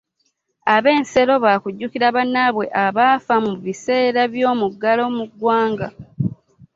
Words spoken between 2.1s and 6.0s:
bannaabwe abaafa mu biseera by'omuggalo mu ggwanga